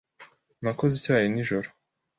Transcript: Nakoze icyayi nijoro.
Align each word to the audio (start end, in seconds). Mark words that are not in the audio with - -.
Nakoze 0.63 0.93
icyayi 0.97 1.27
nijoro. 1.31 1.67